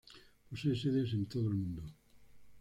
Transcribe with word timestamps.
Posee 0.49 0.75
sedes 0.75 1.13
en 1.13 1.27
todo 1.27 1.47
el 1.49 1.53
mundo. 1.53 1.83